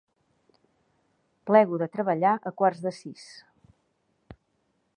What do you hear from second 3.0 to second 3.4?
sis.